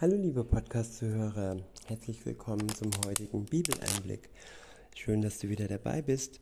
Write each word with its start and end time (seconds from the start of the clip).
Hallo 0.00 0.14
liebe 0.14 0.44
Podcast-Zuhörer, 0.44 1.56
herzlich 1.88 2.24
willkommen 2.24 2.68
zum 2.68 2.92
heutigen 3.04 3.44
Bibeleinblick. 3.44 4.28
Schön, 4.94 5.22
dass 5.22 5.40
du 5.40 5.48
wieder 5.48 5.66
dabei 5.66 6.02
bist. 6.02 6.38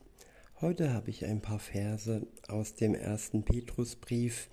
Heute 0.61 0.93
habe 0.93 1.09
ich 1.09 1.25
ein 1.25 1.41
paar 1.41 1.57
Verse 1.57 2.27
aus 2.47 2.75
dem 2.75 2.93
ersten 2.93 3.41
Petrusbrief, 3.41 4.51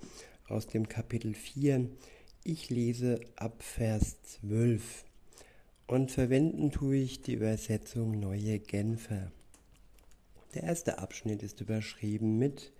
aus 0.48 0.68
dem 0.68 0.88
Kapitel 0.88 1.34
4. 1.34 1.90
Ich 2.44 2.70
lese 2.70 3.20
ab 3.36 3.62
Vers 3.62 4.22
12 4.40 5.04
und 5.86 6.10
verwenden 6.10 6.70
tue 6.70 6.96
ich 6.96 7.20
die 7.20 7.34
Übersetzung 7.34 8.18
Neue 8.18 8.58
Genfer. 8.58 9.30
Der 10.54 10.62
erste 10.62 10.98
Abschnitt 10.98 11.42
ist 11.42 11.60
überschrieben 11.60 12.38
mit 12.38 12.72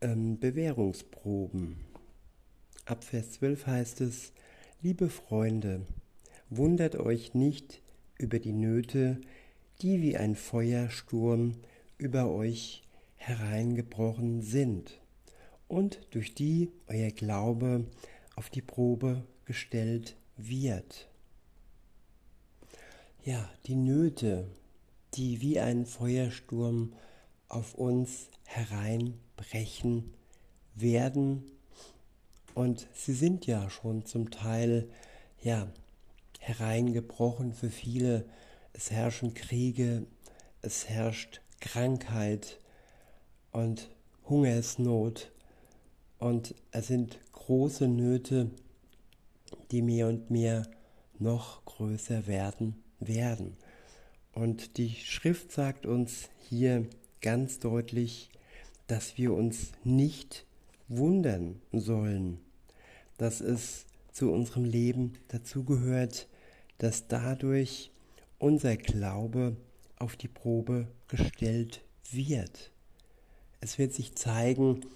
ähm, 0.00 0.40
Bewährungsproben. 0.40 1.89
Ab 2.86 3.04
Vers 3.04 3.32
12 3.32 3.66
heißt 3.66 4.00
es, 4.00 4.32
liebe 4.82 5.08
Freunde, 5.08 5.86
wundert 6.48 6.96
euch 6.96 7.34
nicht 7.34 7.82
über 8.18 8.38
die 8.38 8.52
Nöte, 8.52 9.20
die 9.80 10.02
wie 10.02 10.16
ein 10.16 10.34
Feuersturm 10.34 11.54
über 11.98 12.30
euch 12.30 12.82
hereingebrochen 13.16 14.42
sind 14.42 15.00
und 15.68 16.00
durch 16.10 16.34
die 16.34 16.70
euer 16.88 17.10
Glaube 17.10 17.86
auf 18.34 18.50
die 18.50 18.62
Probe 18.62 19.24
gestellt 19.44 20.16
wird. 20.36 21.08
Ja, 23.22 23.48
die 23.66 23.76
Nöte, 23.76 24.48
die 25.14 25.40
wie 25.40 25.60
ein 25.60 25.86
Feuersturm 25.86 26.94
auf 27.48 27.74
uns 27.74 28.30
hereinbrechen 28.44 30.14
werden 30.74 31.44
und 32.54 32.86
sie 32.94 33.14
sind 33.14 33.46
ja 33.46 33.70
schon 33.70 34.04
zum 34.04 34.30
Teil, 34.30 34.88
ja, 35.42 35.68
hereingebrochen 36.40 37.52
für 37.52 37.70
viele. 37.70 38.24
Es 38.72 38.90
herrschen 38.90 39.34
Kriege, 39.34 40.06
es 40.62 40.88
herrscht 40.88 41.40
Krankheit 41.60 42.58
und 43.52 43.90
Hungersnot. 44.28 45.30
Und 46.18 46.54
es 46.70 46.86
sind 46.86 47.18
große 47.32 47.88
Nöte, 47.88 48.50
die 49.70 49.82
mehr 49.82 50.08
und 50.08 50.30
mehr 50.30 50.66
noch 51.18 51.64
größer 51.64 52.26
werden 52.26 52.82
werden. 52.98 53.56
Und 54.32 54.76
die 54.76 54.90
Schrift 54.90 55.52
sagt 55.52 55.86
uns 55.86 56.28
hier 56.48 56.86
ganz 57.20 57.58
deutlich, 57.58 58.30
dass 58.86 59.18
wir 59.18 59.32
uns 59.34 59.72
nicht 59.84 60.46
wundern 60.88 61.60
sollen, 61.72 62.38
dass 63.20 63.42
es 63.42 63.84
zu 64.12 64.32
unserem 64.32 64.64
Leben 64.64 65.12
dazugehört, 65.28 66.26
dass 66.78 67.06
dadurch 67.06 67.90
unser 68.38 68.78
Glaube 68.78 69.58
auf 69.98 70.16
die 70.16 70.28
Probe 70.28 70.88
gestellt 71.06 71.82
wird. 72.10 72.72
Es 73.60 73.78
wird 73.78 73.92
sich 73.92 74.14
zeigen, 74.14 74.86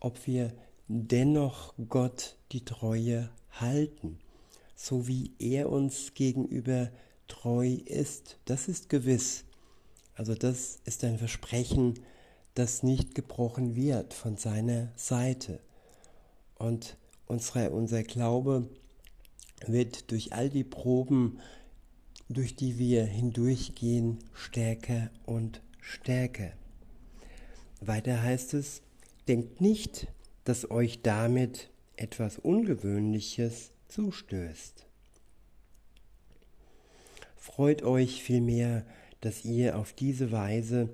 ob 0.00 0.26
wir 0.26 0.54
dennoch 0.88 1.74
Gott 1.90 2.38
die 2.52 2.64
Treue 2.64 3.28
halten, 3.50 4.18
so 4.74 5.06
wie 5.06 5.32
er 5.38 5.68
uns 5.68 6.14
gegenüber 6.14 6.90
treu 7.28 7.68
ist. 7.84 8.38
Das 8.46 8.66
ist 8.66 8.88
gewiss. 8.88 9.44
Also 10.14 10.34
das 10.34 10.78
ist 10.86 11.04
ein 11.04 11.18
Versprechen, 11.18 12.00
das 12.54 12.82
nicht 12.82 13.14
gebrochen 13.14 13.76
wird 13.76 14.14
von 14.14 14.38
seiner 14.38 14.90
Seite. 14.96 15.60
Und 16.54 16.96
unsere, 17.26 17.70
unser 17.70 18.02
Glaube 18.02 18.68
wird 19.66 20.10
durch 20.10 20.32
all 20.32 20.50
die 20.50 20.64
Proben, 20.64 21.40
durch 22.28 22.56
die 22.56 22.78
wir 22.78 23.04
hindurchgehen, 23.04 24.18
stärker 24.32 25.10
und 25.26 25.60
stärker. 25.80 26.52
Weiter 27.80 28.22
heißt 28.22 28.54
es, 28.54 28.82
denkt 29.28 29.60
nicht, 29.60 30.08
dass 30.44 30.70
euch 30.70 31.02
damit 31.02 31.70
etwas 31.96 32.38
Ungewöhnliches 32.38 33.72
zustößt. 33.88 34.86
Freut 37.36 37.82
euch 37.82 38.22
vielmehr, 38.22 38.84
dass 39.20 39.44
ihr 39.44 39.78
auf 39.78 39.92
diese 39.92 40.32
Weise 40.32 40.88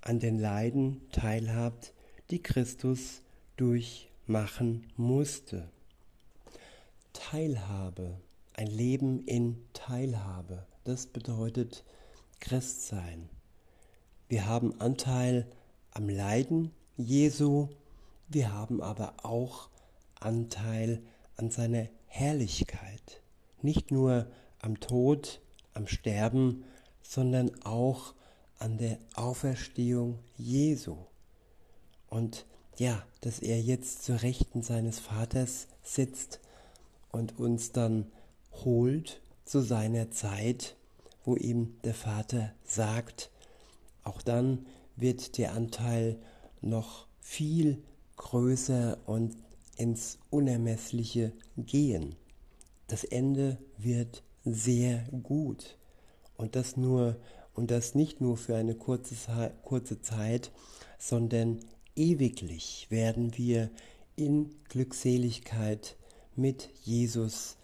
an 0.00 0.18
den 0.18 0.38
Leiden 0.38 1.02
teilhabt, 1.12 1.92
die 2.30 2.42
Christus 2.42 3.22
durchmachen 3.56 4.86
musste. 4.96 5.68
Teilhabe, 7.30 8.20
ein 8.54 8.66
Leben 8.66 9.20
in 9.24 9.62
Teilhabe, 9.72 10.66
das 10.82 11.06
bedeutet 11.06 11.84
Christsein. 12.40 13.28
Wir 14.28 14.48
haben 14.48 14.80
Anteil 14.80 15.46
am 15.92 16.08
Leiden 16.08 16.72
Jesu, 16.96 17.68
wir 18.26 18.52
haben 18.52 18.82
aber 18.82 19.14
auch 19.22 19.68
Anteil 20.18 21.04
an 21.36 21.52
seiner 21.52 21.86
Herrlichkeit. 22.06 23.22
Nicht 23.62 23.92
nur 23.92 24.26
am 24.58 24.80
Tod, 24.80 25.40
am 25.72 25.86
Sterben, 25.86 26.64
sondern 27.00 27.62
auch 27.62 28.12
an 28.58 28.76
der 28.76 28.98
Auferstehung 29.14 30.18
Jesu. 30.36 30.96
Und 32.08 32.44
ja, 32.76 33.04
dass 33.20 33.38
er 33.38 33.60
jetzt 33.60 34.02
zur 34.02 34.20
Rechten 34.22 34.64
seines 34.64 34.98
Vaters 34.98 35.68
sitzt 35.84 36.40
und 37.12 37.38
uns 37.38 37.72
dann 37.72 38.06
holt 38.64 39.20
zu 39.44 39.60
seiner 39.60 40.10
Zeit, 40.10 40.76
wo 41.24 41.36
ihm 41.36 41.76
der 41.84 41.94
Vater 41.94 42.52
sagt, 42.64 43.30
auch 44.02 44.22
dann 44.22 44.66
wird 44.96 45.38
der 45.38 45.52
Anteil 45.54 46.18
noch 46.60 47.06
viel 47.20 47.82
größer 48.16 48.98
und 49.06 49.36
ins 49.76 50.18
Unermessliche 50.30 51.32
gehen. 51.56 52.16
Das 52.86 53.04
Ende 53.04 53.58
wird 53.78 54.22
sehr 54.44 55.04
gut. 55.22 55.76
Und 56.36 56.56
das 56.56 56.76
nur 56.76 57.16
und 57.54 57.70
das 57.70 57.94
nicht 57.94 58.20
nur 58.20 58.36
für 58.36 58.56
eine 58.56 58.74
kurze, 58.74 59.14
kurze 59.64 60.00
Zeit, 60.00 60.50
sondern 60.98 61.60
ewiglich 61.96 62.86
werden 62.90 63.36
wir 63.36 63.70
in 64.16 64.54
Glückseligkeit 64.68 65.96
mit 66.40 66.70
Jesus 66.82 67.56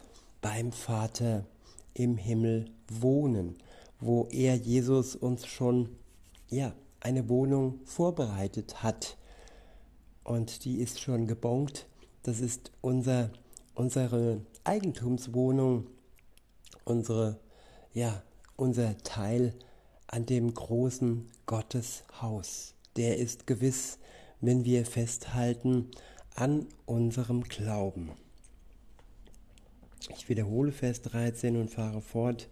beim 0.42 0.72
Vater 0.72 1.44
im 1.94 2.16
Himmel 2.16 2.66
wohnen, 2.88 3.56
wo 4.00 4.28
er 4.30 4.54
Jesus 4.54 5.16
uns 5.16 5.46
schon 5.46 5.88
ja 6.48 6.72
eine 7.00 7.28
Wohnung 7.28 7.80
vorbereitet 7.84 8.82
hat 8.82 9.16
und 10.24 10.64
die 10.64 10.76
ist 10.76 11.00
schon 11.00 11.26
gebongt. 11.26 11.86
Das 12.22 12.40
ist 12.40 12.70
unser 12.80 13.30
unsere 13.74 14.40
Eigentumswohnung, 14.64 15.86
unsere 16.84 17.38
ja 17.92 18.22
unser 18.56 18.96
Teil 18.98 19.54
an 20.06 20.26
dem 20.26 20.52
großen 20.52 21.30
Gotteshaus. 21.46 22.74
Der 22.96 23.18
ist 23.18 23.46
gewiss, 23.46 23.98
wenn 24.40 24.64
wir 24.64 24.86
festhalten 24.86 25.90
an 26.34 26.66
unserem 26.86 27.44
Glauben. 27.44 28.12
Ich 30.14 30.28
wiederhole 30.28 30.72
Vers 30.72 31.02
13 31.02 31.56
und 31.56 31.70
fahre 31.70 32.00
fort. 32.00 32.48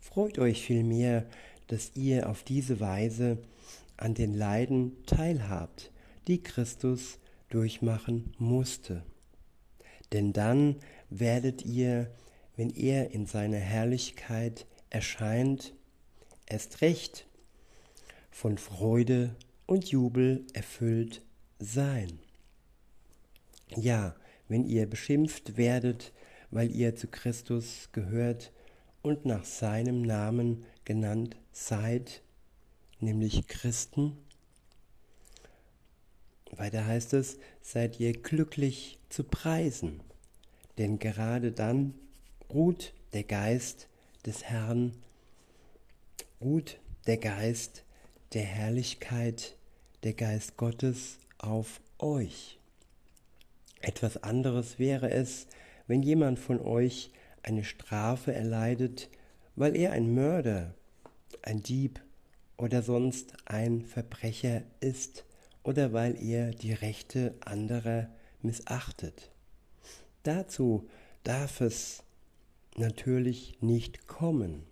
Freut 0.00 0.38
euch 0.38 0.62
vielmehr, 0.62 1.26
dass 1.66 1.92
ihr 1.94 2.28
auf 2.28 2.42
diese 2.42 2.80
Weise 2.80 3.38
an 3.96 4.14
den 4.14 4.34
Leiden 4.34 4.96
teilhabt, 5.04 5.90
die 6.26 6.42
Christus 6.42 7.18
durchmachen 7.50 8.32
musste. 8.38 9.02
Denn 10.12 10.32
dann 10.32 10.76
werdet 11.10 11.64
ihr, 11.64 12.10
wenn 12.56 12.70
er 12.70 13.10
in 13.10 13.26
seiner 13.26 13.58
Herrlichkeit 13.58 14.66
erscheint, 14.90 15.74
erst 16.46 16.80
recht 16.80 17.26
von 18.30 18.56
Freude 18.56 19.34
und 19.66 19.90
Jubel 19.90 20.46
erfüllt 20.54 21.22
sein. 21.58 22.18
Ja, 23.76 24.16
wenn 24.48 24.64
ihr 24.64 24.88
beschimpft 24.88 25.56
werdet, 25.56 26.12
weil 26.50 26.70
ihr 26.70 26.96
zu 26.96 27.08
Christus 27.08 27.88
gehört 27.92 28.52
und 29.02 29.24
nach 29.24 29.44
seinem 29.44 30.02
Namen 30.02 30.64
genannt 30.84 31.36
seid, 31.52 32.22
nämlich 33.00 33.46
Christen, 33.46 34.16
weiter 36.56 36.86
heißt 36.86 37.12
es, 37.12 37.38
seid 37.60 38.00
ihr 38.00 38.12
glücklich 38.12 38.98
zu 39.08 39.24
preisen, 39.24 40.00
denn 40.78 40.98
gerade 40.98 41.52
dann 41.52 41.94
ruht 42.50 42.94
der 43.12 43.24
Geist 43.24 43.88
des 44.24 44.44
Herrn 44.44 44.92
ruht 46.40 46.78
der 47.06 47.16
Geist 47.16 47.84
der 48.32 48.44
Herrlichkeit, 48.44 49.56
der 50.02 50.12
Geist 50.12 50.56
Gottes 50.56 51.18
auf 51.38 51.80
euch. 51.98 52.58
Etwas 53.80 54.22
anderes 54.22 54.78
wäre 54.78 55.10
es, 55.10 55.46
wenn 55.88 56.02
jemand 56.02 56.38
von 56.38 56.60
euch 56.60 57.10
eine 57.42 57.64
Strafe 57.64 58.32
erleidet, 58.32 59.08
weil 59.56 59.74
er 59.74 59.92
ein 59.92 60.14
Mörder, 60.14 60.74
ein 61.42 61.62
Dieb 61.62 62.00
oder 62.56 62.82
sonst 62.82 63.32
ein 63.46 63.82
Verbrecher 63.82 64.62
ist 64.80 65.24
oder 65.64 65.92
weil 65.92 66.22
er 66.22 66.52
die 66.52 66.72
Rechte 66.72 67.34
anderer 67.40 68.08
missachtet. 68.42 69.32
Dazu 70.22 70.88
darf 71.24 71.60
es 71.60 72.04
natürlich 72.76 73.60
nicht 73.60 74.06
kommen. 74.06 74.64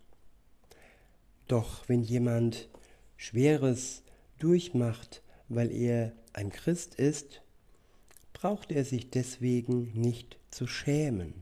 Doch 1.49 1.89
wenn 1.89 2.03
jemand 2.03 2.69
Schweres 3.17 4.03
durchmacht, 4.39 5.23
weil 5.49 5.73
er 5.73 6.13
ein 6.33 6.51
Christ 6.51 6.97
ist, 6.97 7.43
braucht 8.37 8.71
er 8.71 8.85
sich 8.85 9.09
deswegen 9.09 9.93
nicht 9.94 10.37
zu 10.50 10.67
schämen. 10.67 11.33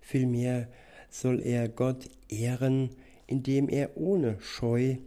Vielmehr 0.00 0.68
soll 1.10 1.40
er 1.40 1.68
Gott 1.68 2.08
ehren, 2.28 2.90
indem 3.26 3.68
er 3.68 3.96
ohne 3.96 4.40
Scheu 4.40 4.98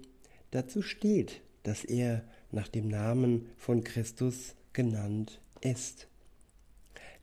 dazu 0.52 0.82
steht, 0.82 1.40
dass 1.64 1.86
er 1.86 2.26
nach 2.52 2.68
dem 2.68 2.90
Namen 2.90 3.48
von 3.58 3.86
Christus 3.86 4.54
genannt 4.74 5.40
ist. 5.62 6.08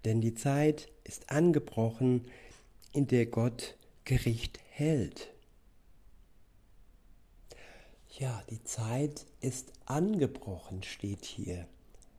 Denn 0.07 0.23
die 0.23 0.35
Zeit 0.35 0.89
ist 1.05 1.31
angebrochen, 1.31 2.25
in 2.93 3.07
der 3.07 3.27
Gott 3.27 3.77
Gericht 4.07 4.61
hält. 4.71 5.29
Ja, 8.19 8.43
die 8.49 8.65
Zeit 8.65 9.27
ist 9.41 9.73
angebrochen, 9.85 10.83
steht 10.83 11.27
hier. 11.27 11.67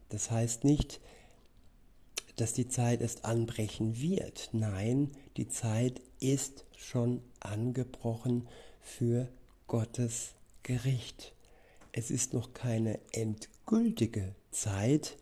Das 0.09 0.29
heißt 0.29 0.63
nicht, 0.63 0.99
dass 2.35 2.53
die 2.53 2.67
Zeit 2.67 3.01
erst 3.01 3.25
anbrechen 3.25 3.99
wird. 3.99 4.49
Nein, 4.51 5.11
die 5.37 5.47
Zeit 5.47 6.01
ist 6.19 6.65
schon 6.77 7.21
angebrochen 7.39 8.47
für 8.81 9.29
Gottes 9.67 10.33
Gericht. 10.63 11.33
Es 11.91 12.11
ist 12.11 12.33
noch 12.33 12.53
keine 12.53 12.99
endgültige 13.11 14.35
Zeit. 14.51 15.17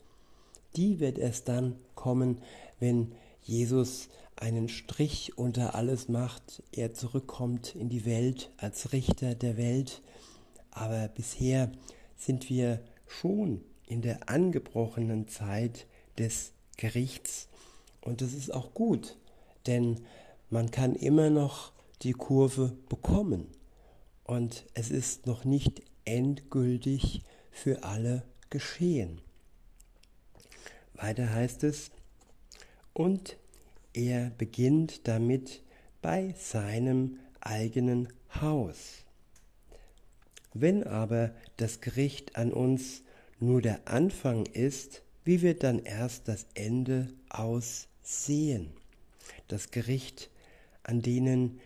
Die 0.75 0.99
wird 0.99 1.17
erst 1.17 1.47
dann 1.47 1.75
kommen, 1.95 2.41
wenn 2.79 3.13
Jesus 3.43 4.09
einen 4.35 4.69
Strich 4.69 5.37
unter 5.37 5.75
alles 5.75 6.09
macht, 6.09 6.63
er 6.71 6.93
zurückkommt 6.93 7.75
in 7.75 7.89
die 7.89 8.05
Welt 8.05 8.51
als 8.57 8.91
Richter 8.91 9.35
der 9.35 9.57
Welt. 9.57 10.01
Aber 10.71 11.07
bisher 11.07 11.71
sind 12.17 12.49
wir 12.49 12.81
schon 13.07 13.63
in 13.85 14.01
der 14.01 14.29
angebrochenen 14.29 15.27
Zeit 15.27 15.85
des 16.17 16.51
Gerichts. 16.77 17.47
Und 18.01 18.21
das 18.21 18.33
ist 18.33 18.53
auch 18.53 18.73
gut, 18.73 19.17
denn 19.65 20.01
man 20.49 20.71
kann 20.71 20.95
immer 20.95 21.29
noch 21.29 21.71
die 22.01 22.13
Kurve 22.13 22.75
bekommen. 22.89 23.47
Und 24.23 24.65
es 24.73 24.91
ist 24.91 25.25
noch 25.25 25.45
nicht 25.45 25.81
endgültig 26.05 27.21
für 27.51 27.83
alle 27.83 28.23
geschehen. 28.49 29.21
Weiter 30.93 31.31
heißt 31.31 31.63
es, 31.63 31.91
und 32.93 33.37
er 33.93 34.31
beginnt 34.31 35.07
damit 35.07 35.63
bei 36.01 36.33
seinem 36.37 37.19
eigenen 37.41 38.09
Haus. 38.41 39.03
Wenn 40.53 40.83
aber 40.83 41.33
das 41.57 41.81
Gericht 41.81 42.35
an 42.35 42.53
uns 42.53 43.01
nur 43.39 43.61
der 43.61 43.87
Anfang 43.87 44.45
ist, 44.45 45.01
wie 45.23 45.41
wird 45.41 45.63
dann 45.63 45.79
erst 45.79 46.27
das 46.27 46.45
Ende 46.53 47.13
aussehen? 47.29 48.71
Das 49.47 49.71
Gericht 49.71 50.29
an 50.83 51.01
denen, 51.01 51.59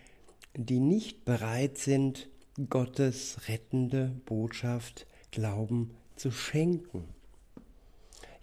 die 0.54 0.80
nicht 0.80 1.24
bereit 1.24 1.78
sind, 1.78 2.28
Gottes 2.68 3.48
rettende 3.48 4.12
Botschaft 4.26 5.06
Glauben 5.30 5.94
zu 6.16 6.30
schenken. 6.30 7.04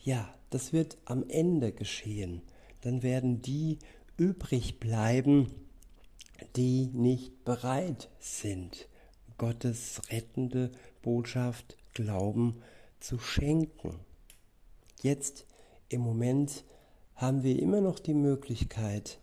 Ja, 0.01 0.33
das 0.49 0.71
wird 0.71 0.97
am 1.05 1.27
Ende 1.27 1.71
geschehen. 1.71 2.41
Dann 2.81 3.03
werden 3.03 3.41
die 3.41 3.79
übrig 4.17 4.79
bleiben, 4.79 5.51
die 6.55 6.87
nicht 6.93 7.43
bereit 7.43 8.09
sind, 8.19 8.87
Gottes 9.37 10.01
rettende 10.09 10.71
Botschaft 11.01 11.77
Glauben 11.93 12.61
zu 12.99 13.19
schenken. 13.19 13.99
Jetzt 15.05 15.45
im 15.87 16.01
Moment 16.01 16.65
haben 17.13 17.43
wir 17.43 17.59
immer 17.61 17.79
noch 17.79 17.99
die 17.99 18.15
Möglichkeit, 18.15 19.19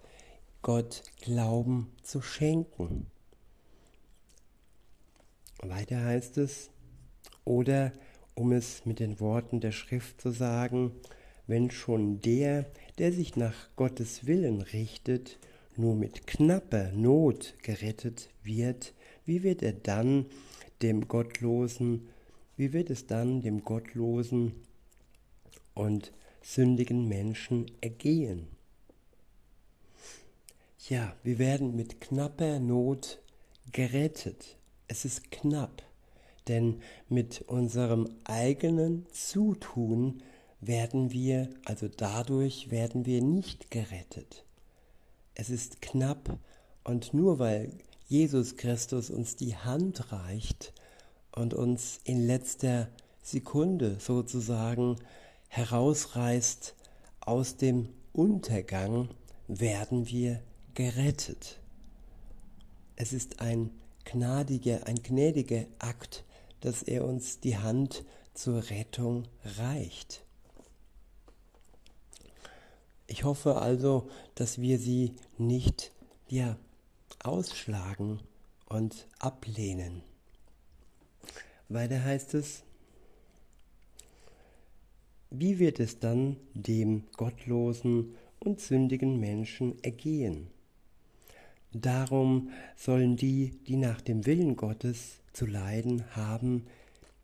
Gott 0.63 1.03
Glauben 1.23 1.91
zu 2.05 2.23
schenken. 2.23 3.09
Weiter 5.61 6.05
heißt 6.05 6.39
es, 6.39 6.71
oder 7.45 7.91
um 8.37 8.53
es 8.53 8.87
mit 8.87 9.01
den 9.01 9.19
Worten 9.19 9.59
der 9.59 9.73
Schrift 9.73 10.21
zu 10.21 10.31
sagen, 10.31 10.93
wenn 11.49 11.73
schon 11.73 12.21
der, 12.21 12.67
der 12.99 13.13
sich 13.13 13.35
nach 13.35 13.69
Gottes 13.75 14.25
Willen 14.25 14.61
richtet, 14.61 15.37
nur 15.77 15.97
mit 15.97 16.29
knapper 16.29 16.93
Not 16.93 17.57
gerettet 17.61 18.29
wird, 18.45 18.95
wie 19.25 19.43
wird 19.43 19.63
er 19.63 19.73
dann 19.73 20.27
dem 20.81 21.09
Gottlosen, 21.09 22.07
wie 22.57 22.73
wird 22.73 22.89
es 22.89 23.09
dann 23.09 23.43
dem 23.43 23.65
Gottlosen 23.65 24.53
und 25.75 26.13
sündigen 26.43 27.09
Menschen 27.09 27.67
ergehen? 27.81 28.49
Ja, 30.89 31.15
wir 31.23 31.39
werden 31.39 31.77
mit 31.77 32.01
knapper 32.01 32.59
Not 32.59 33.21
gerettet. 33.71 34.57
Es 34.89 35.05
ist 35.05 35.31
knapp, 35.31 35.83
denn 36.49 36.81
mit 37.09 37.43
unserem 37.43 38.09
eigenen 38.25 39.07
Zutun 39.13 40.23
werden 40.61 41.13
wir, 41.13 41.51
also 41.65 41.89
dadurch 41.89 42.71
werden 42.71 43.07
wir 43.07 43.23
nicht 43.23 43.71
gerettet. 43.71 44.45
Es 45.35 45.51
ist 45.51 45.83
knapp 45.83 46.39
und 46.85 47.15
nur 47.15 47.39
weil 47.39 47.73
Jesus 48.07 48.57
Christus 48.57 49.11
uns 49.11 49.37
die 49.37 49.57
Hand 49.57 50.13
reicht 50.13 50.73
und 51.31 51.55
uns 51.55 52.01
in 52.05 52.27
letzter 52.27 52.89
Sekunde 53.23 53.97
sozusagen 53.99 54.97
herausreißt 55.53 56.75
aus 57.21 57.59
dem 57.59 57.91
Untergang, 58.15 59.11
werden 59.49 60.09
wir 60.09 60.43
gerettet. 60.73 61.61
Es 62.97 63.13
ist 63.13 63.41
ein 63.41 63.71
gnadiger, 64.07 64.87
ein 64.87 65.03
gnädiger 65.03 65.67
Akt, 65.79 66.25
dass 66.61 66.83
er 66.83 67.05
uns 67.05 67.41
die 67.41 67.59
Hand 67.59 68.03
zur 68.33 68.71
Rettung 68.71 69.29
reicht. 69.59 70.25
Ich 73.07 73.25
hoffe 73.25 73.57
also, 73.61 74.09
dass 74.35 74.59
wir 74.59 74.79
sie 74.79 75.17
nicht 75.37 75.93
ja, 76.29 76.57
ausschlagen 77.23 78.21
und 78.71 79.07
ablehnen. 79.19 80.03
Weiter 81.69 82.03
heißt 82.03 82.33
es, 82.33 82.63
wie 85.33 85.59
wird 85.59 85.81
es 85.81 85.99
dann 85.99 86.37
dem 86.55 87.05
gottlosen 87.17 88.15
und 88.39 88.61
sündigen 88.61 89.19
Menschen 89.19 89.83
ergehen? 89.83 90.49
Darum 91.73 92.51
sollen 92.77 93.17
die, 93.17 93.59
die 93.67 93.77
nach 93.77 94.03
dem 94.03 94.27
Willen 94.27 94.57
Gottes 94.57 95.21
zu 95.33 95.47
leiden 95.47 96.05
haben, 96.15 96.67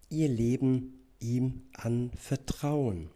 ihr 0.08 0.28
Leben 0.28 1.00
ihm 1.20 1.62
anvertrauen, 1.74 3.10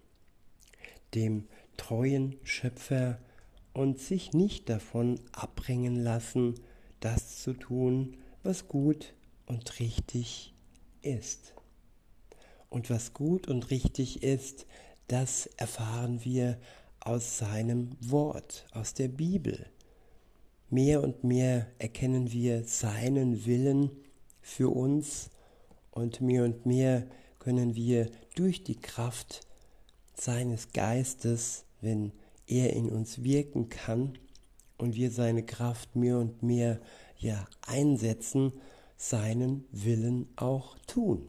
dem 1.15 1.45
treuen 1.77 2.37
Schöpfer, 2.43 3.19
und 3.75 3.99
sich 3.99 4.35
nicht 4.35 4.69
davon 4.69 5.19
abbringen 5.33 5.97
lassen, 5.97 6.57
das 7.01 7.43
zu 7.43 7.55
tun, 7.55 8.19
was 8.43 8.69
gut 8.69 9.15
und 9.47 9.81
richtig 9.81 10.53
ist. 11.01 11.55
Und 12.73 12.89
was 12.89 13.13
gut 13.13 13.49
und 13.49 13.71
richtig 13.71 14.23
ist, 14.23 14.65
das 15.07 15.45
erfahren 15.59 16.25
wir 16.25 16.59
aus 17.01 17.37
seinem 17.37 17.91
Wort, 18.01 18.67
aus 18.73 18.95
der 18.95 19.09
Bibel. 19.09 19.67
Mehr 20.71 21.03
und 21.03 21.23
mehr 21.23 21.67
erkennen 21.79 22.33
wir 22.33 22.65
seinen 22.65 23.45
Willen 23.45 23.91
für 24.41 24.71
uns 24.71 25.29
und 25.91 26.23
mehr 26.23 26.45
und 26.45 26.65
mehr 26.65 27.07
können 27.41 27.77
wir 27.77 28.11
durch 28.37 28.65
die 28.65 28.81
Kraft 28.81 29.47
seines 30.15 30.73
Geistes, 30.73 31.67
wenn 31.83 32.11
er 32.47 32.73
in 32.73 32.89
uns 32.89 33.23
wirken 33.23 33.69
kann 33.69 34.17
und 34.79 34.95
wir 34.95 35.11
seine 35.11 35.43
Kraft 35.43 35.95
mehr 35.95 36.19
und 36.19 36.43
mehr 36.43 36.81
ja 37.19 37.47
einsetzen, 37.67 38.55
seinen 38.97 39.67
Willen 39.73 40.27
auch 40.37 40.79
tun. 40.87 41.29